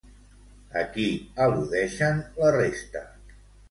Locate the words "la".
2.43-2.53